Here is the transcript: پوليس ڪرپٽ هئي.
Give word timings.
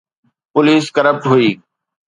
پوليس 0.53 0.85
ڪرپٽ 0.95 1.23
هئي. 1.31 1.49